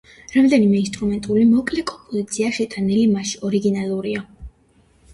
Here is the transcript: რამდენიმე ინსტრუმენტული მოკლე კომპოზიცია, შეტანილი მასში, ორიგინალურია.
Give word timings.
რამდენიმე 0.35 0.79
ინსტრუმენტული 0.83 1.43
მოკლე 1.51 1.85
კომპოზიცია, 1.93 2.51
შეტანილი 2.59 3.07
მასში, 3.15 3.41
ორიგინალურია. 3.51 4.29